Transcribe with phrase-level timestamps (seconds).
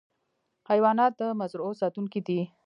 [0.69, 2.39] حیوانات د مزرعو ساتونکي دي.